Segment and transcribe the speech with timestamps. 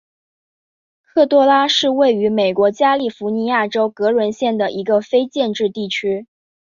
[1.03, 6.25] 科多拉是位于美国加利福尼亚州格伦县的一个非建制地区。